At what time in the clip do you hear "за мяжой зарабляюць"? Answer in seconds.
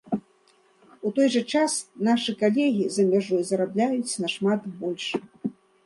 2.99-4.19